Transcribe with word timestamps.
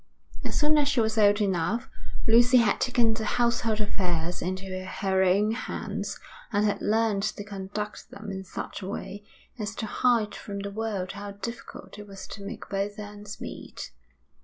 As 0.43 0.57
soon 0.59 0.79
as 0.79 0.87
she 0.87 0.99
was 0.99 1.15
old 1.15 1.41
enough, 1.41 1.87
Lucy 2.25 2.57
had 2.57 2.81
taken 2.81 3.13
the 3.13 3.23
household 3.23 3.79
affairs 3.79 4.41
into 4.41 4.83
her 4.83 5.21
own 5.21 5.51
hands 5.51 6.19
and 6.51 6.65
had 6.65 6.81
learned 6.81 7.21
to 7.21 7.43
conduct 7.43 8.09
them 8.09 8.31
in 8.31 8.43
such 8.43 8.81
a 8.81 8.87
way 8.89 9.23
as 9.59 9.75
to 9.75 9.85
hide 9.85 10.33
from 10.33 10.57
the 10.57 10.71
world 10.71 11.11
how 11.11 11.33
difficult 11.33 11.99
it 11.99 12.07
was 12.07 12.25
to 12.29 12.41
make 12.43 12.67
both 12.69 12.97
ends 12.97 13.39
meet. 13.39 13.91